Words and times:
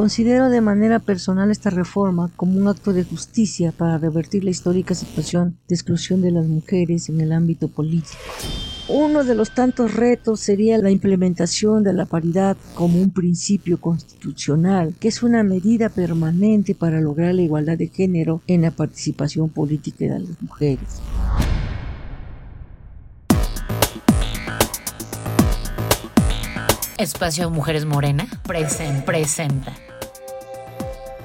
Considero 0.00 0.48
de 0.48 0.62
manera 0.62 0.98
personal 0.98 1.50
esta 1.50 1.68
reforma 1.68 2.30
como 2.34 2.58
un 2.58 2.68
acto 2.68 2.94
de 2.94 3.04
justicia 3.04 3.70
para 3.70 3.98
revertir 3.98 4.44
la 4.44 4.48
histórica 4.48 4.94
situación 4.94 5.58
de 5.68 5.74
exclusión 5.74 6.22
de 6.22 6.30
las 6.30 6.46
mujeres 6.46 7.10
en 7.10 7.20
el 7.20 7.32
ámbito 7.32 7.68
político. 7.68 8.16
Uno 8.88 9.24
de 9.24 9.34
los 9.34 9.54
tantos 9.54 9.92
retos 9.92 10.40
sería 10.40 10.78
la 10.78 10.90
implementación 10.90 11.84
de 11.84 11.92
la 11.92 12.06
paridad 12.06 12.56
como 12.74 12.98
un 12.98 13.10
principio 13.10 13.78
constitucional, 13.78 14.94
que 14.98 15.08
es 15.08 15.22
una 15.22 15.42
medida 15.42 15.90
permanente 15.90 16.74
para 16.74 17.02
lograr 17.02 17.34
la 17.34 17.42
igualdad 17.42 17.76
de 17.76 17.88
género 17.88 18.40
en 18.46 18.62
la 18.62 18.70
participación 18.70 19.50
política 19.50 20.06
de 20.06 20.20
las 20.20 20.40
mujeres. 20.40 21.02
Espacio 27.00 27.48
Mujeres 27.48 27.86
Morena 27.86 28.26
presenta 28.44 29.72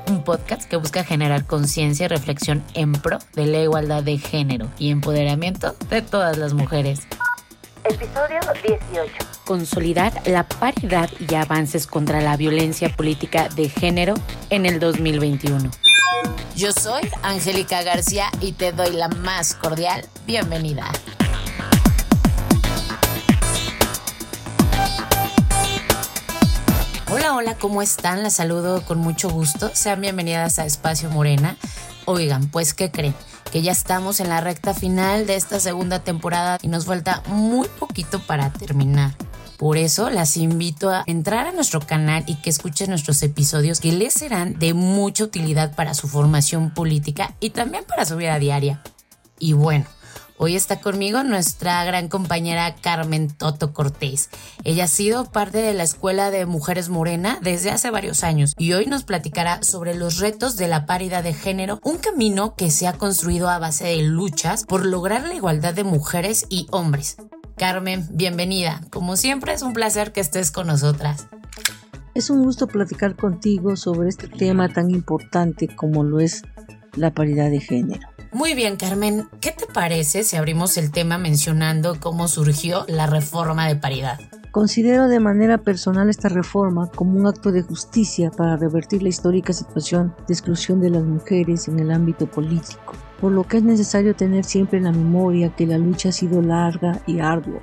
un 0.08 0.24
podcast 0.24 0.64
que 0.70 0.78
busca 0.78 1.04
generar 1.04 1.46
conciencia 1.46 2.06
y 2.06 2.08
reflexión 2.08 2.64
en 2.76 2.94
pro 2.94 3.20
de 3.34 3.46
la 3.46 3.60
igualdad 3.60 4.02
de 4.02 4.18
género 4.18 4.72
y 4.80 4.90
empoderamiento 4.90 5.76
de 5.90 6.02
todas 6.02 6.38
las 6.38 6.54
mujeres. 6.54 7.02
Episodio 7.84 8.40
18. 8.64 9.12
Consolidar 9.44 10.14
la 10.26 10.48
paridad 10.48 11.10
y 11.20 11.36
avances 11.36 11.88
contra 11.88 12.22
la 12.22 12.38
violencia 12.38 12.88
política 12.96 13.50
de 13.50 13.68
género 13.68 14.14
en 14.50 14.66
el 14.66 14.80
2021. 14.80 15.72
Yo 16.56 16.72
soy 16.72 17.02
Angélica 17.22 17.84
García 17.84 18.28
y 18.40 18.54
te 18.54 18.72
doy 18.72 18.94
la 18.94 19.10
más 19.10 19.56
cordial 19.56 20.06
bienvenida. 20.26 20.90
Hola, 27.38 27.58
¿cómo 27.58 27.82
están? 27.82 28.24
Las 28.24 28.36
saludo 28.36 28.86
con 28.86 29.00
mucho 29.00 29.30
gusto. 29.30 29.70
Sean 29.74 30.00
bienvenidas 30.00 30.58
a 30.58 30.66
Espacio 30.66 31.10
Morena. 31.10 31.58
Oigan, 32.06 32.48
pues, 32.48 32.74
¿qué 32.74 32.92
creen? 32.92 33.14
que 33.52 33.62
ya 33.62 33.74
estamos 33.74 34.22
en 34.22 34.30
la 34.30 34.40
recta 34.40 34.74
final 34.74 35.28
de 35.28 35.36
esta 35.36 35.60
segunda 35.60 36.00
temporada 36.00 36.58
y 36.62 36.70
nos 36.70 36.86
falta 36.86 37.24
muy 37.28 37.68
poquito 37.68 38.22
para 38.22 38.54
terminar. 38.54 39.16
Por 39.58 39.76
eso 39.76 40.10
las 40.10 40.38
invito 40.38 40.90
a 40.90 41.04
entrar 41.08 41.46
a 41.48 41.52
nuestro 41.52 41.82
canal 41.82 42.24
y 42.26 42.36
que 42.36 42.50
escuchen 42.50 42.90
nuestros 42.90 43.22
episodios 43.22 43.82
que 43.82 43.92
les 43.92 44.14
serán 44.14 44.58
de 44.58 44.74
mucha 44.74 45.26
utilidad 45.26 45.76
para 45.76 45.94
su 45.94 46.08
formación 46.08 46.74
política 46.74 47.36
y 47.42 47.50
también 47.50 47.84
para 47.84 48.06
su 48.06 48.16
vida 48.16 48.40
diaria. 48.40 48.82
Y 49.40 49.52
bueno, 49.52 49.86
Hoy 50.38 50.58
está 50.58 50.82
conmigo 50.82 51.24
nuestra 51.24 51.82
gran 51.86 52.10
compañera 52.10 52.76
Carmen 52.76 53.30
Toto 53.30 53.72
Cortés. 53.72 54.30
Ella 54.66 54.84
ha 54.84 54.88
sido 54.90 55.32
parte 55.32 55.60
de 55.60 55.74
la 55.74 55.84
Escuela 55.84 56.30
de 56.30 56.46
Mujeres 56.46 56.90
Morena 56.90 57.40
desde 57.42 57.72
hace 57.72 57.90
varios 57.90 58.22
años 58.26 58.54
y 58.58 58.74
hoy 58.74 58.86
nos 58.86 59.06
platicará 59.06 59.64
sobre 59.64 59.96
los 59.96 60.20
retos 60.20 60.58
de 60.58 60.68
la 60.68 60.86
paridad 60.86 61.24
de 61.24 61.34
género, 61.34 61.80
un 61.84 62.00
camino 62.00 62.56
que 62.58 62.70
se 62.70 62.86
ha 62.86 62.94
construido 62.94 63.48
a 63.50 63.60
base 63.60 63.86
de 63.86 64.02
luchas 64.02 64.66
por 64.66 64.86
lograr 64.86 65.26
la 65.26 65.36
igualdad 65.36 65.74
de 65.74 65.86
mujeres 65.86 66.48
y 66.50 66.68
hombres. 66.70 67.16
Carmen, 67.56 68.06
bienvenida. 68.12 68.82
Como 68.90 69.16
siempre 69.16 69.54
es 69.54 69.62
un 69.62 69.72
placer 69.72 70.12
que 70.12 70.20
estés 70.20 70.52
con 70.52 70.68
nosotras. 70.68 71.28
Es 72.14 72.30
un 72.30 72.44
gusto 72.44 72.68
platicar 72.68 73.16
contigo 73.16 73.78
sobre 73.78 74.10
este 74.10 74.28
tema 74.28 74.68
tan 74.68 74.92
importante 74.92 75.74
como 75.74 76.04
lo 76.04 76.20
es 76.20 76.42
la 76.94 77.14
paridad 77.14 77.50
de 77.50 77.62
género. 77.62 78.15
Muy 78.36 78.54
bien, 78.54 78.76
Carmen, 78.76 79.30
¿qué 79.40 79.52
te 79.52 79.66
parece 79.66 80.26
si 80.26 80.36
abrimos 80.36 80.78
el 80.78 80.92
tema 80.92 81.18
mencionando 81.18 81.96
cómo 82.02 82.28
surgió 82.28 82.84
la 82.90 83.08
reforma 83.08 83.66
de 83.66 83.78
paridad? 83.78 84.20
Considero 84.52 85.08
de 85.08 85.22
manera 85.22 85.60
personal 85.60 86.10
esta 86.10 86.28
reforma 86.28 86.92
como 86.92 87.18
un 87.18 87.28
acto 87.28 87.54
de 87.54 87.62
justicia 87.62 88.32
para 88.32 88.58
revertir 88.58 89.04
la 89.04 89.08
histórica 89.08 89.54
situación 89.54 90.14
de 90.28 90.34
exclusión 90.34 90.82
de 90.82 90.90
las 90.90 91.06
mujeres 91.06 91.70
en 91.70 91.80
el 91.80 91.92
ámbito 91.92 92.30
político, 92.30 92.96
por 93.22 93.32
lo 93.32 93.46
que 93.46 93.56
es 93.56 93.64
necesario 93.64 94.18
tener 94.18 94.44
siempre 94.44 94.80
en 94.80 94.84
la 94.84 94.92
memoria 94.92 95.56
que 95.56 95.66
la 95.66 95.78
lucha 95.78 96.10
ha 96.10 96.12
sido 96.12 96.42
larga 96.42 97.00
y 97.08 97.22
ardua. 97.22 97.62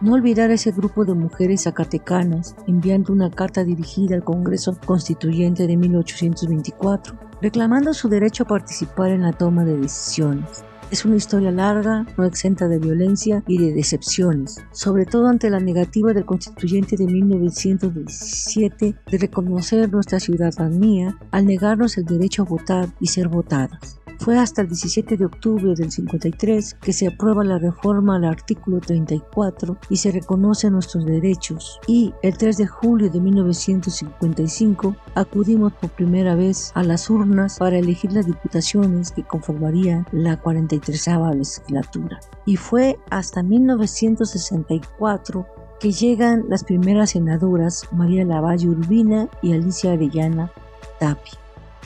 No 0.00 0.14
olvidar 0.14 0.50
a 0.50 0.54
ese 0.54 0.72
grupo 0.72 1.04
de 1.04 1.12
mujeres 1.12 1.64
zacatecanas 1.64 2.56
enviando 2.66 3.12
una 3.12 3.30
carta 3.30 3.62
dirigida 3.62 4.14
al 4.14 4.24
Congreso 4.24 4.74
Constituyente 4.86 5.66
de 5.66 5.76
1824 5.76 7.33
reclamando 7.44 7.92
su 7.92 8.08
derecho 8.08 8.44
a 8.44 8.46
participar 8.46 9.10
en 9.10 9.20
la 9.20 9.34
toma 9.34 9.66
de 9.66 9.76
decisiones. 9.76 10.64
Es 10.90 11.04
una 11.04 11.16
historia 11.16 11.50
larga, 11.50 12.06
no 12.16 12.24
exenta 12.24 12.68
de 12.68 12.78
violencia 12.78 13.42
y 13.46 13.58
de 13.58 13.74
decepciones, 13.74 14.64
sobre 14.72 15.04
todo 15.04 15.26
ante 15.28 15.50
la 15.50 15.60
negativa 15.60 16.14
del 16.14 16.24
constituyente 16.24 16.96
de 16.96 17.04
1917 17.04 18.94
de 19.10 19.18
reconocer 19.18 19.92
nuestra 19.92 20.20
ciudadanía 20.20 21.18
al 21.32 21.44
negarnos 21.44 21.98
el 21.98 22.06
derecho 22.06 22.44
a 22.44 22.46
votar 22.46 22.88
y 22.98 23.08
ser 23.08 23.28
votadas. 23.28 24.00
Fue 24.24 24.38
hasta 24.38 24.62
el 24.62 24.68
17 24.68 25.18
de 25.18 25.26
octubre 25.26 25.74
del 25.74 25.92
53 25.92 26.78
que 26.80 26.94
se 26.94 27.08
aprueba 27.08 27.44
la 27.44 27.58
reforma 27.58 28.16
al 28.16 28.24
artículo 28.24 28.80
34 28.80 29.76
y 29.90 29.98
se 29.98 30.12
reconocen 30.12 30.72
nuestros 30.72 31.04
derechos. 31.04 31.78
Y 31.86 32.14
el 32.22 32.38
3 32.38 32.56
de 32.56 32.66
julio 32.66 33.10
de 33.10 33.20
1955 33.20 34.96
acudimos 35.14 35.74
por 35.74 35.90
primera 35.90 36.36
vez 36.36 36.72
a 36.74 36.82
las 36.82 37.10
urnas 37.10 37.58
para 37.58 37.76
elegir 37.76 38.12
las 38.12 38.24
diputaciones 38.24 39.12
que 39.12 39.24
conformarían 39.24 40.06
la 40.10 40.40
43 40.40 41.06
legislatura. 41.34 42.18
Y 42.46 42.56
fue 42.56 42.98
hasta 43.10 43.42
1964 43.42 45.46
que 45.80 45.92
llegan 45.92 46.46
las 46.48 46.64
primeras 46.64 47.10
senadoras 47.10 47.82
María 47.92 48.24
Lavalle 48.24 48.70
Urbina 48.70 49.28
y 49.42 49.52
Alicia 49.52 49.92
Arellana 49.92 50.50
Tapia. 50.98 51.43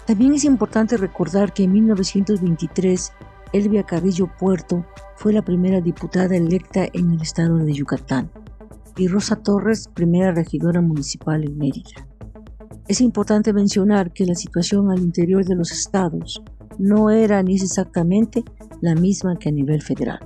También 0.09 0.33
es 0.33 0.45
importante 0.45 0.97
recordar 0.97 1.53
que 1.53 1.65
en 1.65 1.73
1923 1.73 3.13
Elvia 3.53 3.83
Carrillo 3.83 4.31
Puerto 4.39 4.87
fue 5.17 5.35
la 5.35 5.43
primera 5.43 5.83
diputada 5.83 6.35
electa 6.35 6.87
en 6.95 7.11
el 7.11 7.21
estado 7.21 7.59
de 7.59 7.75
Yucatán 7.75 8.31
y 8.97 9.07
Rosa 9.09 9.37
Torres 9.37 9.87
primera 9.93 10.33
regidora 10.33 10.81
municipal 10.81 11.45
en 11.45 11.59
Mérida. 11.59 12.09
Es 12.89 13.03
importante 13.03 13.53
mencionar 13.53 14.11
que 14.15 14.25
la 14.25 14.35
situación 14.35 14.91
al 14.91 15.01
interior 15.01 15.45
de 15.45 15.57
los 15.57 15.73
estados 15.73 16.43
no 16.79 17.11
era 17.11 17.43
ni 17.43 17.57
es 17.57 17.63
exactamente 17.63 18.45
la 18.81 18.95
misma 18.95 19.39
que 19.39 19.51
a 19.51 19.53
nivel 19.53 19.83
federal. 19.83 20.21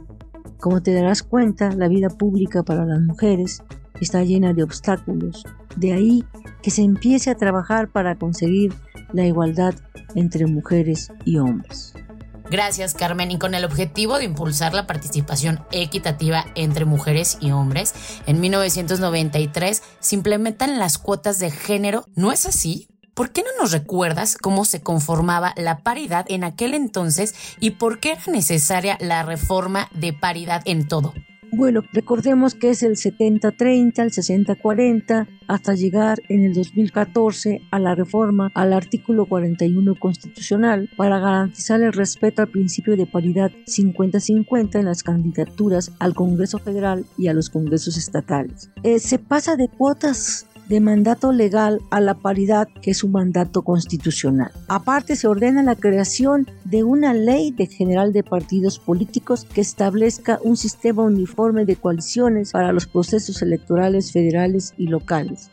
Como 0.60 0.80
te 0.80 0.94
darás 0.94 1.24
cuenta, 1.24 1.72
la 1.72 1.88
vida 1.88 2.08
pública 2.08 2.62
para 2.62 2.84
las 2.84 3.00
mujeres 3.00 3.64
está 4.00 4.22
llena 4.22 4.52
de 4.52 4.62
obstáculos. 4.62 5.44
De 5.76 5.92
ahí 5.92 6.24
que 6.62 6.70
se 6.70 6.82
empiece 6.82 7.30
a 7.30 7.36
trabajar 7.36 7.88
para 7.88 8.16
conseguir 8.16 8.74
la 9.12 9.24
igualdad 9.24 9.74
entre 10.14 10.46
mujeres 10.46 11.12
y 11.24 11.38
hombres. 11.38 11.94
Gracias 12.50 12.92
Carmen 12.94 13.30
y 13.30 13.38
con 13.38 13.54
el 13.54 13.64
objetivo 13.64 14.18
de 14.18 14.24
impulsar 14.24 14.74
la 14.74 14.86
participación 14.86 15.64
equitativa 15.70 16.44
entre 16.54 16.84
mujeres 16.84 17.38
y 17.40 17.50
hombres, 17.50 17.94
en 18.26 18.40
1993 18.40 19.82
se 20.00 20.14
implementan 20.14 20.78
las 20.78 20.98
cuotas 20.98 21.38
de 21.38 21.50
género. 21.50 22.04
¿No 22.14 22.30
es 22.30 22.44
así? 22.44 22.88
¿Por 23.14 23.30
qué 23.30 23.42
no 23.42 23.48
nos 23.60 23.72
recuerdas 23.72 24.36
cómo 24.36 24.64
se 24.64 24.82
conformaba 24.82 25.54
la 25.56 25.78
paridad 25.78 26.26
en 26.28 26.44
aquel 26.44 26.74
entonces 26.74 27.34
y 27.60 27.72
por 27.72 28.00
qué 28.00 28.12
era 28.12 28.22
necesaria 28.26 28.98
la 29.00 29.22
reforma 29.22 29.88
de 29.92 30.12
paridad 30.12 30.62
en 30.64 30.88
todo? 30.88 31.14
Bueno, 31.54 31.82
recordemos 31.92 32.54
que 32.54 32.70
es 32.70 32.82
el 32.82 32.92
70-30, 32.92 33.98
el 33.98 34.10
60-40, 34.10 35.28
hasta 35.48 35.74
llegar 35.74 36.22
en 36.30 36.44
el 36.44 36.54
2014 36.54 37.60
a 37.70 37.78
la 37.78 37.94
reforma 37.94 38.50
al 38.54 38.72
artículo 38.72 39.26
41 39.26 39.94
constitucional 39.98 40.88
para 40.96 41.18
garantizar 41.18 41.82
el 41.82 41.92
respeto 41.92 42.40
al 42.40 42.48
principio 42.48 42.96
de 42.96 43.04
paridad 43.04 43.50
50-50 43.66 44.78
en 44.78 44.86
las 44.86 45.02
candidaturas 45.02 45.92
al 45.98 46.14
Congreso 46.14 46.58
Federal 46.58 47.04
y 47.18 47.28
a 47.28 47.34
los 47.34 47.50
Congresos 47.50 47.98
estatales. 47.98 48.70
Eh, 48.82 48.98
se 48.98 49.18
pasa 49.18 49.54
de 49.54 49.68
cuotas 49.68 50.46
de 50.68 50.80
mandato 50.80 51.32
legal 51.32 51.80
a 51.90 52.00
la 52.00 52.14
paridad, 52.14 52.68
que 52.80 52.92
es 52.92 53.04
un 53.04 53.12
mandato 53.12 53.62
constitucional. 53.62 54.50
Aparte, 54.68 55.16
se 55.16 55.28
ordena 55.28 55.62
la 55.62 55.76
creación 55.76 56.46
de 56.64 56.84
una 56.84 57.14
ley 57.14 57.50
de 57.50 57.66
general 57.66 58.12
de 58.12 58.22
partidos 58.22 58.78
políticos 58.78 59.46
que 59.52 59.60
establezca 59.60 60.38
un 60.42 60.56
sistema 60.56 61.02
uniforme 61.02 61.64
de 61.64 61.76
coaliciones 61.76 62.52
para 62.52 62.72
los 62.72 62.86
procesos 62.86 63.42
electorales 63.42 64.12
federales 64.12 64.74
y 64.76 64.86
locales. 64.86 65.50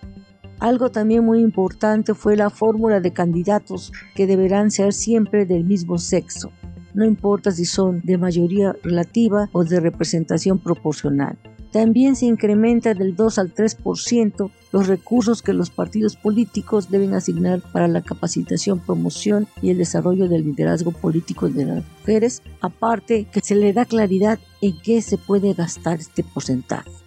Algo 0.59 0.89
también 0.89 1.23
muy 1.23 1.39
importante 1.39 2.13
fue 2.13 2.35
la 2.35 2.49
fórmula 2.49 2.99
de 2.99 3.13
candidatos 3.13 3.93
que 4.15 4.27
deberán 4.27 4.71
ser 4.71 4.93
siempre 4.93 5.45
del 5.45 5.63
mismo 5.63 5.97
sexo, 5.97 6.51
no 6.93 7.05
importa 7.05 7.51
si 7.51 7.65
son 7.65 8.01
de 8.03 8.17
mayoría 8.17 8.75
relativa 8.83 9.49
o 9.53 9.63
de 9.63 9.79
representación 9.79 10.59
proporcional. 10.59 11.37
También 11.71 12.15
se 12.15 12.25
incrementa 12.25 12.93
del 12.93 13.15
2 13.15 13.39
al 13.39 13.53
3% 13.53 14.51
los 14.71 14.87
recursos 14.87 15.41
que 15.41 15.53
los 15.53 15.69
partidos 15.69 16.15
políticos 16.15 16.89
deben 16.89 17.13
asignar 17.13 17.61
para 17.71 17.87
la 17.87 18.01
capacitación, 18.01 18.79
promoción 18.79 19.47
y 19.61 19.71
el 19.71 19.77
desarrollo 19.77 20.27
del 20.27 20.45
liderazgo 20.45 20.91
político 20.91 21.49
de 21.49 21.65
las 21.65 21.83
mujeres, 21.99 22.41
aparte 22.61 23.25
que 23.25 23.41
se 23.41 23.55
le 23.55 23.73
da 23.73 23.85
claridad 23.85 24.39
en 24.61 24.79
qué 24.81 25.01
se 25.01 25.17
puede 25.17 25.53
gastar 25.53 25.99
este 25.99 26.23
porcentaje. 26.23 26.98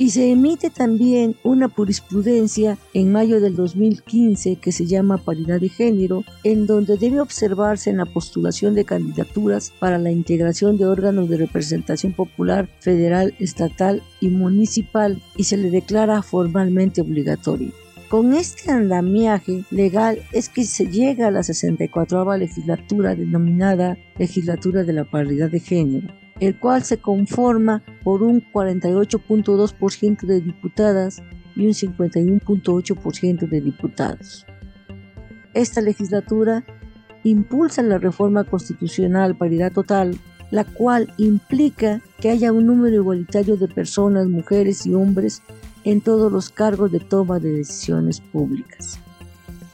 Y 0.00 0.10
se 0.10 0.30
emite 0.30 0.70
también 0.70 1.34
una 1.42 1.68
jurisprudencia 1.68 2.78
en 2.94 3.10
mayo 3.10 3.40
del 3.40 3.56
2015 3.56 4.54
que 4.56 4.70
se 4.70 4.86
llama 4.86 5.18
paridad 5.18 5.60
de 5.60 5.68
género, 5.68 6.22
en 6.44 6.68
donde 6.68 6.96
debe 6.96 7.20
observarse 7.20 7.90
en 7.90 7.96
la 7.96 8.04
postulación 8.04 8.76
de 8.76 8.84
candidaturas 8.84 9.72
para 9.80 9.98
la 9.98 10.12
integración 10.12 10.78
de 10.78 10.86
órganos 10.86 11.28
de 11.28 11.38
representación 11.38 12.12
popular 12.12 12.68
federal, 12.78 13.34
estatal 13.40 14.04
y 14.20 14.28
municipal 14.28 15.20
y 15.36 15.44
se 15.44 15.56
le 15.56 15.68
declara 15.68 16.22
formalmente 16.22 17.00
obligatorio. 17.00 17.72
Con 18.08 18.34
este 18.34 18.70
andamiaje 18.70 19.64
legal 19.72 20.22
es 20.32 20.48
que 20.48 20.64
se 20.64 20.86
llega 20.86 21.26
a 21.26 21.30
la 21.32 21.42
64 21.42 22.36
legislatura 22.36 23.16
denominada 23.16 23.98
legislatura 24.16 24.84
de 24.84 24.92
la 24.92 25.04
paridad 25.04 25.50
de 25.50 25.60
género 25.60 26.17
el 26.40 26.58
cual 26.58 26.82
se 26.84 26.98
conforma 26.98 27.82
por 28.04 28.22
un 28.22 28.42
48.2% 28.52 30.26
de 30.26 30.40
diputadas 30.40 31.22
y 31.56 31.66
un 31.66 31.72
51.8% 31.72 33.48
de 33.48 33.60
diputados. 33.60 34.46
Esta 35.54 35.80
legislatura 35.80 36.64
impulsa 37.24 37.82
la 37.82 37.98
reforma 37.98 38.44
constitucional 38.44 39.36
paridad 39.36 39.72
total, 39.72 40.16
la 40.50 40.64
cual 40.64 41.12
implica 41.18 42.00
que 42.20 42.30
haya 42.30 42.52
un 42.52 42.66
número 42.66 42.96
igualitario 42.96 43.56
de 43.56 43.68
personas, 43.68 44.28
mujeres 44.28 44.86
y 44.86 44.94
hombres 44.94 45.42
en 45.84 46.00
todos 46.00 46.30
los 46.30 46.50
cargos 46.50 46.92
de 46.92 47.00
toma 47.00 47.38
de 47.38 47.52
decisiones 47.52 48.20
públicas. 48.20 49.00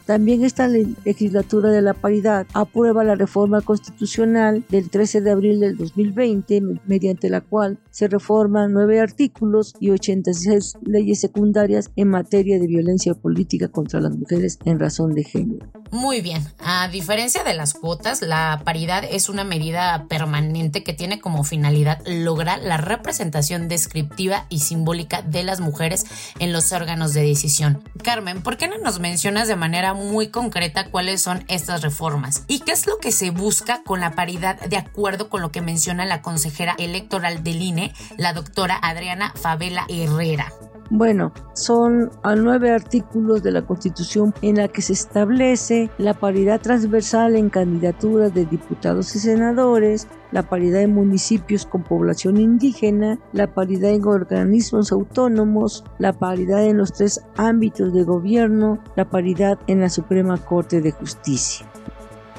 También 0.07 0.45
esta 0.45 0.69
legislatura 0.69 1.71
de 1.71 1.81
la 1.81 1.95
paridad 1.95 2.47
aprueba 2.53 3.05
la 3.05 3.15
reforma 3.15 3.63
constitucional 3.63 4.63
del 4.69 4.91
13 4.91 5.23
de 5.23 5.31
abril 5.31 5.61
del 5.61 5.79
2020, 5.79 6.61
mediante 6.87 7.31
la 7.31 7.41
cual 7.41 7.79
se 7.91 8.09
reforman 8.09 8.73
nueve 8.73 9.01
artículos 9.01 9.75
y 9.81 9.91
86 9.91 10.75
leyes 10.83 11.21
secundarias 11.21 11.91
en 11.97 12.09
materia 12.09 12.59
de 12.59 12.67
violencia 12.67 13.15
política 13.15 13.69
contra 13.69 14.01
las 14.01 14.15
mujeres 14.17 14.59
en 14.67 14.79
razón 14.79 15.15
de 15.15 15.25
género. 15.25 15.67
Muy 15.91 16.21
bien, 16.21 16.47
a 16.59 16.89
diferencia 16.89 17.45
de 17.45 17.55
las 17.55 17.75
cuotas, 17.75 18.21
la 18.21 18.63
paridad 18.65 19.05
es 19.05 19.29
una 19.29 19.45
medida 19.45 20.07
permanente 20.09 20.83
que 20.83 20.93
tiene 20.93 21.21
como 21.21 21.45
finalidad 21.45 22.03
lograr 22.07 22.61
la 22.63 22.77
representación 22.77 23.69
descriptiva 23.69 24.47
y 24.49 24.61
simbólica 24.61 25.23
de 25.23 25.45
las 25.45 25.61
mujeres 25.61 26.07
en 26.41 26.53
los 26.53 26.73
órganos 26.73 27.15
de 27.15 27.23
decisión. 27.23 27.83
Carmen, 28.03 28.43
¿por 28.43 28.57
qué 28.57 28.67
no 28.69 28.79
nos 28.79 28.99
mencionas 28.99 29.47
de 29.47 29.57
manera 29.57 29.95
muy 29.95 30.29
concreta 30.29 30.91
cuáles 30.91 31.23
son 31.23 31.45
estas 31.49 31.83
reformas 31.83 32.43
y 32.49 32.61
qué 32.61 32.73
es 32.73 32.87
lo 32.87 32.99
que 32.99 33.13
se 33.13 33.31
busca 33.31 33.83
con 33.85 34.01
la 34.01 34.15
paridad 34.15 34.61
de 34.61 34.77
acuerdo 34.77 35.29
con 35.29 35.43
lo 35.43 35.53
que 35.53 35.61
menciona 35.61 36.05
la 36.05 36.23
consejera 36.23 36.75
electoral 36.79 37.45
del 37.45 37.63
INE, 37.63 37.93
la 38.17 38.33
doctora 38.33 38.79
Adriana 38.83 39.33
Favela 39.37 39.87
Herrera? 39.89 40.53
Bueno, 40.91 41.33
son 41.55 42.11
nueve 42.37 42.71
artículos 42.71 43.43
de 43.43 43.53
la 43.53 43.63
Constitución 43.63 44.35
en 44.43 44.57
la 44.57 44.69
que 44.69 44.83
se 44.83 44.93
establece 44.93 45.91
la 45.97 46.13
paridad 46.13 46.61
transversal 46.61 47.37
en 47.37 47.49
candidaturas 47.49 48.35
de 48.35 48.45
diputados 48.45 49.17
y 49.17 49.19
senadores, 49.19 50.09
la 50.31 50.43
paridad 50.43 50.83
en 50.83 50.93
municipios 50.93 51.65
con 51.65 51.85
población 51.85 52.37
indígena, 52.37 53.19
la 53.33 53.55
paridad 53.55 53.93
en 53.93 54.05
organismos 54.05 54.93
autónomos, 54.93 55.85
la 55.99 56.13
paridad 56.13 56.65
en 56.65 56.77
los 56.77 56.93
tres 56.93 57.25
ámbitos 57.37 57.95
de 57.95 58.03
gobierno, 58.03 58.79
la 58.95 59.09
paridad 59.09 59.59
en 59.67 59.81
la 59.81 59.89
Suprema 59.89 60.37
Corte 60.37 60.83
de 60.83 60.93
Justicia. 60.93 61.67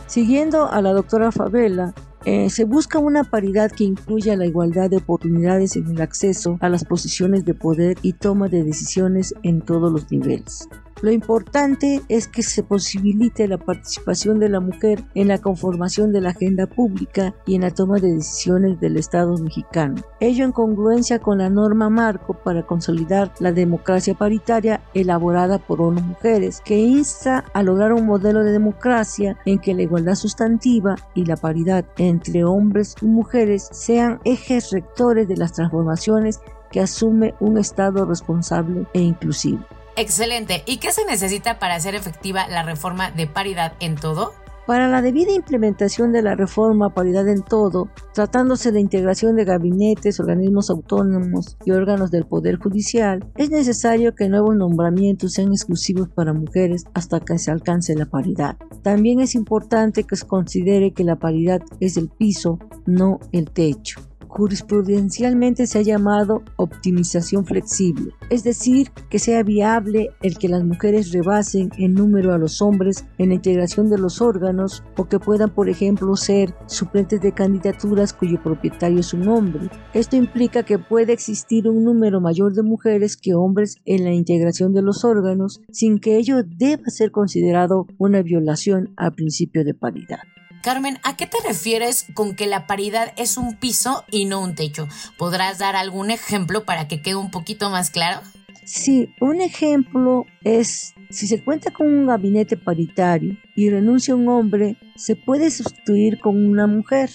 Siguiendo 0.06 0.69
a 0.69 0.81
la 0.81 0.94
doctora 0.94 1.31
Favela, 1.31 1.95
eh, 2.25 2.50
se 2.50 2.63
busca 2.63 3.00
una 3.00 3.24
paridad 3.24 3.72
que 3.72 3.83
incluya 3.83 4.36
la 4.36 4.45
igualdad 4.45 4.89
de 4.89 4.98
oportunidades 4.98 5.75
en 5.75 5.88
el 5.88 6.01
acceso 6.01 6.57
a 6.60 6.69
las 6.69 6.83
posiciones 6.83 7.45
de 7.45 7.54
poder 7.54 7.98
y 8.01 8.13
toma 8.13 8.48
de 8.48 8.63
decisiones 8.63 9.33
en 9.44 9.62
todos 9.62 9.92
los 9.92 10.12
niveles. 10.12 10.68
Lo 11.01 11.12
importante 11.12 12.01
es 12.07 12.27
que 12.27 12.42
se 12.42 12.63
posibilite 12.63 13.47
la 13.47 13.57
participación 13.57 14.39
de 14.39 14.47
la 14.47 14.62
mujer 14.62 15.03
en 15.13 15.27
la 15.27 15.39
conformación 15.39 16.13
de 16.13 16.21
la 16.21 16.30
agenda 16.30 16.68
pública 16.68 17.36
y 17.45 17.56
en 17.56 17.62
la 17.62 17.71
toma 17.71 18.00
de 18.00 18.13
decisiones 18.13 18.80
del 18.80 18.95
Estado 18.95 19.38
mexicano. 19.38 19.95
Ello 20.21 20.45
en 20.45 20.53
congruencia 20.53 21.19
con 21.19 21.39
la 21.39 21.50
norma 21.50 21.89
marco 21.89 22.33
para 22.33 22.65
consolidar 22.65 23.33
la 23.39 23.51
democracia 23.51 24.13
paritaria 24.13 24.81
elaborada 24.94 25.59
por 25.59 25.81
ONU 25.81 26.01
Mujeres, 26.01 26.62
que 26.63 26.77
insta 26.77 27.44
a 27.53 27.62
lograr 27.62 27.91
un 27.91 28.06
modelo 28.06 28.44
de 28.44 28.53
democracia 28.53 29.38
en 29.45 29.59
que 29.59 29.74
la 29.74 29.81
igualdad 29.81 30.15
sustantiva 30.15 30.95
y 31.13 31.25
la 31.25 31.36
paridad 31.36 31.86
entre 31.98 32.45
hombres 32.45 32.95
y 33.01 33.06
mujeres 33.06 33.68
sean 33.71 34.19
ejes 34.24 34.71
rectores 34.71 35.27
de 35.27 35.36
las 35.36 35.53
transformaciones 35.53 36.39
que 36.71 36.80
asume 36.80 37.33
un 37.39 37.57
Estado 37.57 38.06
responsable 38.06 38.86
e 38.94 39.01
inclusivo. 39.01 39.59
Excelente. 39.97 40.63
¿Y 40.65 40.77
qué 40.77 40.92
se 40.92 41.06
necesita 41.06 41.59
para 41.59 41.75
hacer 41.75 41.95
efectiva 41.95 42.47
la 42.47 42.63
reforma 42.63 43.12
de 43.12 43.27
paridad 43.27 43.74
en 43.80 43.95
todo? 43.95 44.33
Para 44.68 44.88
la 44.88 45.03
debida 45.03 45.31
implementación 45.31 46.12
de 46.12 46.24
la 46.24 46.33
reforma 46.33 46.95
paridad 46.95 47.27
en 47.27 47.44
todo, 47.44 47.89
tratándose 48.15 48.71
de 48.71 48.80
integración 48.80 49.36
de 49.36 49.45
gabinetes, 49.45 50.19
organismos 50.19 50.71
autónomos 50.71 51.56
y 51.65 51.71
órganos 51.71 52.09
del 52.09 52.25
Poder 52.25 52.57
Judicial, 52.57 53.24
es 53.36 53.51
necesario 53.51 54.15
que 54.15 54.27
nuevos 54.27 54.56
nombramientos 54.56 55.33
sean 55.33 55.50
exclusivos 55.50 56.09
para 56.09 56.33
mujeres 56.33 56.86
hasta 56.95 57.19
que 57.19 57.38
se 57.38 57.51
alcance 57.51 57.95
la 57.95 58.07
paridad. 58.07 58.57
También 58.81 59.19
es 59.19 59.36
importante 59.36 60.03
que 60.03 60.15
se 60.15 60.25
considere 60.25 60.94
que 60.94 61.03
la 61.03 61.18
paridad 61.18 61.62
es 61.80 61.95
el 61.95 62.09
piso, 62.09 62.57
no 62.88 63.19
el 63.31 63.51
techo 63.51 64.01
jurisprudencialmente 64.36 65.66
se 65.66 65.80
ha 65.80 65.82
llamado 65.82 66.44
optimización 66.58 67.46
flexible, 67.46 68.12
es 68.30 68.44
decir, 68.44 68.92
que 69.10 69.18
sea 69.18 69.44
viable 69.44 70.10
el 70.22 70.38
que 70.38 70.50
las 70.50 70.64
mujeres 70.64 71.14
rebasen 71.14 71.70
en 71.78 71.94
número 71.94 72.34
a 72.34 72.38
los 72.38 72.62
hombres 72.62 73.06
en 73.18 73.30
la 73.30 73.36
integración 73.36 73.90
de 73.90 73.98
los 73.98 74.22
órganos 74.22 74.84
o 74.98 75.06
que 75.06 75.20
puedan, 75.20 75.52
por 75.52 75.70
ejemplo, 75.70 76.18
ser 76.18 76.54
suplentes 76.66 77.22
de 77.22 77.32
candidaturas 77.32 78.12
cuyo 78.12 78.42
propietario 78.44 79.00
es 79.00 79.14
un 79.14 79.30
hombre. 79.30 79.70
Esto 79.94 80.18
implica 80.18 80.64
que 80.64 80.80
puede 80.80 81.14
existir 81.14 81.70
un 81.70 81.86
número 81.86 82.20
mayor 82.20 82.54
de 82.54 82.64
mujeres 82.64 83.16
que 83.16 83.36
hombres 83.36 83.78
en 83.86 84.04
la 84.04 84.12
integración 84.12 84.74
de 84.74 84.82
los 84.82 85.06
órganos 85.06 85.62
sin 85.72 86.00
que 86.00 86.18
ello 86.18 86.44
deba 86.44 86.84
ser 86.88 87.12
considerado 87.12 87.88
una 87.98 88.22
violación 88.22 88.94
al 88.98 89.14
principio 89.14 89.64
de 89.64 89.74
paridad. 89.74 90.20
Carmen, 90.65 90.97
¿a 91.03 91.15
qué 91.15 91.27
te 91.27 91.38
refieres 91.47 92.07
con 92.15 92.33
que 92.33 92.47
la 92.47 92.65
paridad 92.65 93.13
es 93.17 93.38
un 93.38 93.56
piso 93.56 94.03
y 94.09 94.25
no 94.25 94.41
un 94.41 94.56
techo? 94.56 94.88
¿Podrás 95.15 95.59
dar 95.59 95.75
algún 95.75 96.09
ejemplo 96.09 96.65
para 96.65 96.88
que 96.88 97.03
quede 97.03 97.13
un 97.13 97.29
poquito 97.29 97.69
más 97.69 97.91
claro? 97.91 98.21
Sí, 98.63 99.13
un 99.21 99.41
ejemplo 99.41 100.25
es 100.44 100.95
si 101.12 101.27
se 101.27 101.44
cuenta 101.44 101.69
con 101.69 101.85
un 101.85 102.07
gabinete 102.07 102.57
paritario 102.57 103.38
y 103.55 103.69
renuncia 103.69 104.15
un 104.15 104.27
hombre, 104.27 104.75
se 104.95 105.15
puede 105.15 105.51
sustituir 105.51 106.19
con 106.19 106.43
una 106.43 106.65
mujer. 106.65 107.12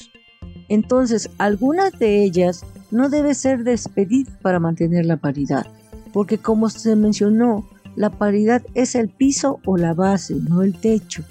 Entonces, 0.69 1.28
algunas 1.38 1.99
de 1.99 2.23
ellas 2.23 2.64
no 2.92 3.09
debe 3.09 3.35
ser 3.35 3.64
despedidas 3.64 4.33
para 4.42 4.61
mantener 4.61 5.07
la 5.07 5.16
paridad, 5.16 5.66
porque 6.12 6.38
como 6.38 6.71
se 6.71 6.95
mencionó, 6.95 7.69
la 7.97 8.11
paridad 8.11 8.62
es 8.75 8.95
el 8.95 9.09
piso 9.09 9.59
o 9.66 9.76
la 9.76 9.92
base, 9.92 10.37
no 10.37 10.62
el 10.62 10.78
techo 10.78 11.25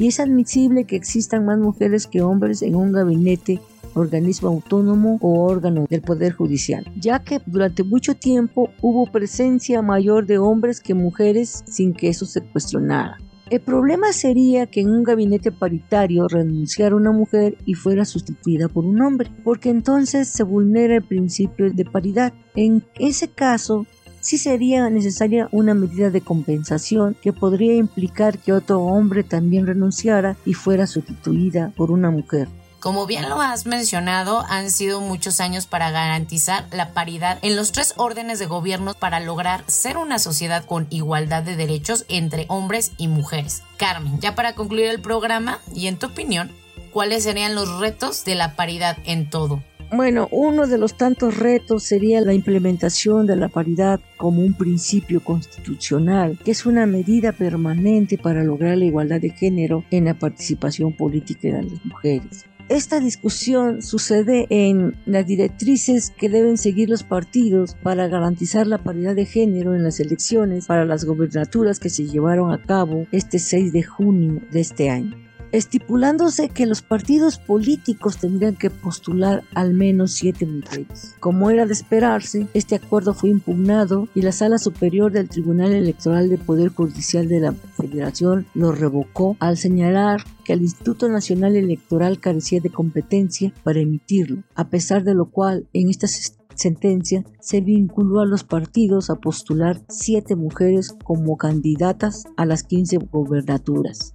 y 0.00 0.08
es 0.08 0.18
admisible 0.18 0.84
que 0.84 0.96
existan 0.96 1.44
más 1.44 1.58
mujeres 1.58 2.06
que 2.06 2.22
hombres 2.22 2.62
en 2.62 2.74
un 2.74 2.90
gabinete 2.90 3.60
organismo 3.92 4.48
autónomo 4.48 5.18
o 5.20 5.44
órgano 5.44 5.86
del 5.90 6.00
Poder 6.00 6.32
Judicial, 6.32 6.90
ya 6.96 7.18
que 7.18 7.38
durante 7.44 7.84
mucho 7.84 8.14
tiempo 8.14 8.70
hubo 8.80 9.12
presencia 9.12 9.82
mayor 9.82 10.24
de 10.24 10.38
hombres 10.38 10.80
que 10.80 10.94
mujeres 10.94 11.62
sin 11.66 11.92
que 11.92 12.08
eso 12.08 12.24
se 12.24 12.40
cuestionara. 12.40 13.18
El 13.50 13.60
problema 13.60 14.12
sería 14.12 14.66
que 14.66 14.80
en 14.80 14.90
un 14.90 15.02
gabinete 15.02 15.52
paritario 15.52 16.28
renunciara 16.28 16.96
una 16.96 17.12
mujer 17.12 17.58
y 17.66 17.74
fuera 17.74 18.06
sustituida 18.06 18.68
por 18.68 18.86
un 18.86 19.02
hombre, 19.02 19.30
porque 19.44 19.68
entonces 19.68 20.28
se 20.28 20.44
vulnera 20.44 20.96
el 20.96 21.02
principio 21.02 21.70
de 21.70 21.84
paridad. 21.84 22.32
En 22.54 22.84
ese 22.94 23.28
caso, 23.28 23.86
sí 24.30 24.38
sería 24.38 24.88
necesaria 24.90 25.48
una 25.50 25.74
medida 25.74 26.08
de 26.10 26.20
compensación 26.20 27.16
que 27.20 27.32
podría 27.32 27.74
implicar 27.74 28.38
que 28.38 28.52
otro 28.52 28.80
hombre 28.80 29.24
también 29.24 29.66
renunciara 29.66 30.36
y 30.44 30.54
fuera 30.54 30.86
sustituida 30.86 31.72
por 31.74 31.90
una 31.90 32.12
mujer. 32.12 32.46
Como 32.78 33.08
bien 33.08 33.28
lo 33.28 33.40
has 33.40 33.66
mencionado, 33.66 34.44
han 34.48 34.70
sido 34.70 35.00
muchos 35.00 35.40
años 35.40 35.66
para 35.66 35.90
garantizar 35.90 36.64
la 36.70 36.92
paridad 36.92 37.40
en 37.42 37.56
los 37.56 37.72
tres 37.72 37.94
órdenes 37.96 38.38
de 38.38 38.46
gobierno 38.46 38.94
para 38.94 39.18
lograr 39.18 39.64
ser 39.66 39.96
una 39.96 40.20
sociedad 40.20 40.64
con 40.64 40.86
igualdad 40.90 41.42
de 41.42 41.56
derechos 41.56 42.04
entre 42.08 42.46
hombres 42.48 42.92
y 42.98 43.08
mujeres. 43.08 43.64
Carmen, 43.78 44.20
ya 44.20 44.36
para 44.36 44.54
concluir 44.54 44.86
el 44.86 45.00
programa, 45.00 45.58
y 45.74 45.88
en 45.88 45.98
tu 45.98 46.06
opinión, 46.06 46.52
¿cuáles 46.92 47.24
serían 47.24 47.56
los 47.56 47.80
retos 47.80 48.24
de 48.24 48.36
la 48.36 48.54
paridad 48.54 48.96
en 49.04 49.28
todo? 49.28 49.60
Bueno, 49.92 50.28
uno 50.30 50.68
de 50.68 50.78
los 50.78 50.96
tantos 50.96 51.36
retos 51.36 51.82
sería 51.82 52.20
la 52.20 52.32
implementación 52.32 53.26
de 53.26 53.34
la 53.34 53.48
paridad 53.48 53.98
como 54.16 54.40
un 54.40 54.54
principio 54.54 55.20
constitucional, 55.20 56.38
que 56.44 56.52
es 56.52 56.64
una 56.64 56.86
medida 56.86 57.32
permanente 57.32 58.16
para 58.16 58.44
lograr 58.44 58.78
la 58.78 58.84
igualdad 58.84 59.20
de 59.20 59.30
género 59.30 59.84
en 59.90 60.04
la 60.04 60.14
participación 60.14 60.92
política 60.92 61.48
de 61.48 61.64
las 61.64 61.84
mujeres. 61.84 62.44
esta 62.68 63.00
discusión 63.00 63.82
sucede 63.82 64.46
en 64.48 64.94
las 65.06 65.26
directrices 65.26 66.10
que 66.16 66.28
deben 66.28 66.56
seguir 66.56 66.88
los 66.88 67.02
partidos 67.02 67.74
para 67.82 68.06
garantizar 68.06 68.68
la 68.68 68.78
paridad 68.78 69.16
de 69.16 69.26
género 69.26 69.74
en 69.74 69.82
las 69.82 69.98
elecciones 69.98 70.68
para 70.68 70.84
las 70.84 71.04
gobernaturas 71.04 71.80
que 71.80 71.90
se 71.90 72.06
llevaron 72.06 72.52
a 72.52 72.62
cabo 72.62 73.08
este 73.10 73.40
6 73.40 73.72
de 73.72 73.82
junio 73.82 74.40
de 74.52 74.60
este 74.60 74.88
año 74.88 75.29
estipulándose 75.52 76.48
que 76.48 76.66
los 76.66 76.82
partidos 76.82 77.38
políticos 77.38 78.18
tendrían 78.18 78.56
que 78.56 78.70
postular 78.70 79.42
al 79.54 79.74
menos 79.74 80.12
siete 80.12 80.46
mujeres. 80.46 81.14
Como 81.20 81.50
era 81.50 81.66
de 81.66 81.72
esperarse, 81.72 82.46
este 82.54 82.76
acuerdo 82.76 83.14
fue 83.14 83.30
impugnado 83.30 84.08
y 84.14 84.22
la 84.22 84.32
Sala 84.32 84.58
Superior 84.58 85.12
del 85.12 85.28
Tribunal 85.28 85.72
Electoral 85.72 86.28
de 86.28 86.38
Poder 86.38 86.70
Judicial 86.70 87.28
de 87.28 87.40
la 87.40 87.52
Federación 87.52 88.46
lo 88.54 88.72
revocó 88.72 89.36
al 89.40 89.56
señalar 89.56 90.24
que 90.44 90.52
el 90.52 90.62
Instituto 90.62 91.08
Nacional 91.08 91.56
Electoral 91.56 92.20
carecía 92.20 92.60
de 92.60 92.70
competencia 92.70 93.52
para 93.62 93.80
emitirlo, 93.80 94.42
a 94.54 94.68
pesar 94.68 95.04
de 95.04 95.14
lo 95.14 95.26
cual 95.26 95.66
en 95.72 95.88
esta 95.88 96.06
sentencia 96.54 97.24
se 97.40 97.60
vinculó 97.60 98.20
a 98.20 98.26
los 98.26 98.44
partidos 98.44 99.10
a 99.10 99.16
postular 99.16 99.80
siete 99.88 100.36
mujeres 100.36 100.94
como 101.04 101.36
candidatas 101.36 102.24
a 102.36 102.44
las 102.46 102.62
15 102.64 102.98
gobernaturas. 103.10 104.12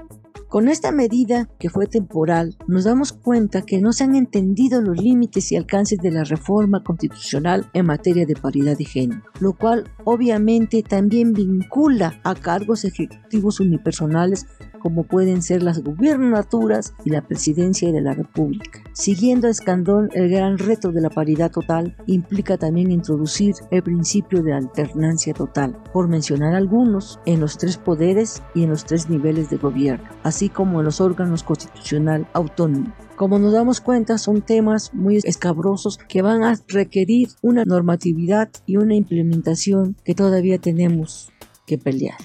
Con 0.49 0.69
esta 0.69 0.91
medida, 0.91 1.49
que 1.59 1.69
fue 1.69 1.87
temporal, 1.87 2.55
nos 2.67 2.85
damos 2.85 3.13
cuenta 3.13 3.63
que 3.63 3.81
no 3.81 3.91
se 3.91 4.03
han 4.03 4.15
entendido 4.15 4.81
los 4.81 5.01
límites 5.01 5.51
y 5.51 5.55
alcances 5.55 5.99
de 5.99 6.11
la 6.11 6.23
reforma 6.23 6.83
constitucional 6.83 7.69
en 7.73 7.87
materia 7.87 8.25
de 8.25 8.35
paridad 8.35 8.77
de 8.77 8.85
género, 8.85 9.23
lo 9.39 9.53
cual 9.53 9.91
obviamente 10.05 10.83
también 10.83 11.33
vincula 11.33 12.21
a 12.23 12.35
cargos 12.35 12.85
ejecutivos 12.85 13.59
unipersonales 13.59 14.45
como 14.85 15.01
pueden 15.01 15.41
ser 15.41 15.63
las 15.63 15.81
gubernaturas 15.81 16.93
y 17.03 17.09
la 17.09 17.25
presidencia 17.25 17.91
de 17.91 18.01
la 18.01 18.13
República. 18.13 18.83
Siguiendo 18.93 19.47
a 19.47 19.49
Escandón, 19.49 20.11
el 20.13 20.29
gran 20.29 20.59
reto 20.59 20.91
de 20.91 21.01
la 21.01 21.09
paridad 21.09 21.49
total 21.49 21.97
implica 22.05 22.59
también 22.59 22.91
introducir 22.91 23.55
el 23.71 23.81
principio 23.81 24.43
de 24.43 24.53
alternancia 24.53 25.33
total, 25.33 25.75
por 25.91 26.07
mencionar 26.07 26.53
algunos, 26.53 27.19
en 27.25 27.39
los 27.39 27.57
tres 27.57 27.77
poderes 27.77 28.43
y 28.53 28.61
en 28.61 28.69
los 28.69 28.85
tres 28.85 29.09
niveles 29.09 29.49
de 29.49 29.57
gobierno, 29.57 30.07
como 30.53 30.79
en 30.79 30.85
los 30.85 31.01
órganos 31.01 31.43
constitucional 31.43 32.27
autónomos. 32.33 32.93
Como 33.15 33.39
nos 33.39 33.53
damos 33.53 33.79
cuenta, 33.79 34.17
son 34.17 34.41
temas 34.41 34.93
muy 34.93 35.17
escabrosos 35.23 35.97
que 35.97 36.21
van 36.21 36.43
a 36.43 36.59
requerir 36.67 37.29
una 37.41 37.63
normatividad 37.63 38.49
y 38.65 38.77
una 38.77 38.95
implementación 38.95 39.95
que 40.03 40.15
todavía 40.15 40.59
tenemos 40.59 41.31
que 41.65 41.77
pelear. 41.77 42.17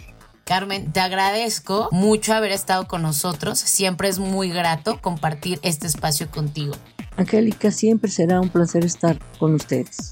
Carmen, 0.44 0.92
te 0.92 0.98
agradezco 0.98 1.88
mucho 1.92 2.34
haber 2.34 2.50
estado 2.50 2.88
con 2.88 3.02
nosotros. 3.02 3.60
Siempre 3.60 4.08
es 4.08 4.18
muy 4.18 4.50
grato 4.50 5.00
compartir 5.00 5.60
este 5.62 5.86
espacio 5.86 6.28
contigo. 6.28 6.74
Angélica, 7.16 7.70
siempre 7.70 8.10
será 8.10 8.40
un 8.40 8.48
placer 8.48 8.84
estar 8.84 9.18
con 9.38 9.54
ustedes. 9.54 10.10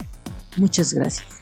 Muchas 0.57 0.95
gracias. 0.95 1.38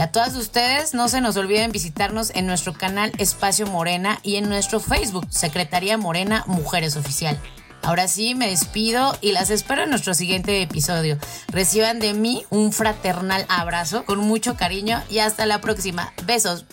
Y 0.00 0.02
a 0.02 0.12
todas 0.12 0.34
ustedes, 0.34 0.94
no 0.94 1.10
se 1.10 1.20
nos 1.20 1.36
olviden 1.36 1.72
visitarnos 1.72 2.30
en 2.34 2.46
nuestro 2.46 2.72
canal 2.72 3.12
Espacio 3.18 3.66
Morena 3.66 4.18
y 4.22 4.36
en 4.36 4.48
nuestro 4.48 4.80
Facebook, 4.80 5.26
Secretaría 5.28 5.98
Morena 5.98 6.42
Mujeres 6.46 6.96
Oficial. 6.96 7.38
Ahora 7.82 8.08
sí, 8.08 8.34
me 8.34 8.48
despido 8.48 9.14
y 9.20 9.32
las 9.32 9.50
espero 9.50 9.82
en 9.82 9.90
nuestro 9.90 10.14
siguiente 10.14 10.62
episodio. 10.62 11.18
Reciban 11.48 12.00
de 12.00 12.14
mí 12.14 12.46
un 12.48 12.72
fraternal 12.72 13.44
abrazo 13.50 14.06
con 14.06 14.20
mucho 14.20 14.56
cariño 14.56 15.02
y 15.10 15.18
hasta 15.18 15.44
la 15.44 15.60
próxima. 15.60 16.14
Besos. 16.24 16.64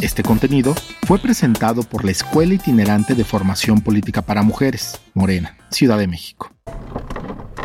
Este 0.00 0.22
contenido 0.22 0.76
fue 1.08 1.18
presentado 1.18 1.82
por 1.82 2.04
la 2.04 2.12
Escuela 2.12 2.54
Itinerante 2.54 3.16
de 3.16 3.24
Formación 3.24 3.80
Política 3.80 4.22
para 4.22 4.44
Mujeres, 4.44 5.00
Morena, 5.14 5.56
Ciudad 5.68 5.98
de 5.98 6.06
México. 6.06 6.52